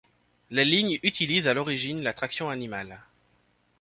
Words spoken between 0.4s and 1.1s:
La ligne